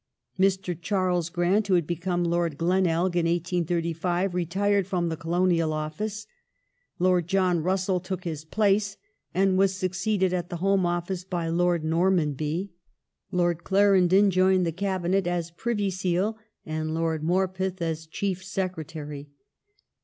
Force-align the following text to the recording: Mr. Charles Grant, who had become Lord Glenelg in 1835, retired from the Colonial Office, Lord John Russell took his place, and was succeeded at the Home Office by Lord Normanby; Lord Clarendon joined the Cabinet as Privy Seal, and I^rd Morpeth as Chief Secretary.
Mr. 0.39 0.75
Charles 0.81 1.29
Grant, 1.29 1.67
who 1.67 1.75
had 1.75 1.85
become 1.85 2.23
Lord 2.23 2.57
Glenelg 2.57 3.15
in 3.15 3.27
1835, 3.27 4.33
retired 4.33 4.87
from 4.87 5.09
the 5.09 5.15
Colonial 5.15 5.71
Office, 5.73 6.25
Lord 6.97 7.27
John 7.27 7.61
Russell 7.61 7.99
took 7.99 8.23
his 8.23 8.43
place, 8.43 8.97
and 9.31 9.59
was 9.59 9.75
succeeded 9.75 10.33
at 10.33 10.49
the 10.49 10.55
Home 10.57 10.87
Office 10.87 11.23
by 11.23 11.49
Lord 11.49 11.83
Normanby; 11.83 12.71
Lord 13.31 13.63
Clarendon 13.63 14.31
joined 14.31 14.65
the 14.65 14.71
Cabinet 14.71 15.27
as 15.27 15.51
Privy 15.51 15.91
Seal, 15.91 16.35
and 16.65 16.89
I^rd 16.89 17.21
Morpeth 17.21 17.79
as 17.79 18.07
Chief 18.07 18.43
Secretary. 18.43 19.29